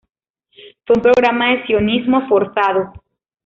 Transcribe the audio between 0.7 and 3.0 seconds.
Fue un programa de sionismo forzado.